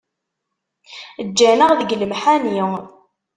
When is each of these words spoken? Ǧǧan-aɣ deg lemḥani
Ǧǧan-aɣ 1.27 1.71
deg 1.79 1.89
lemḥani 2.01 2.59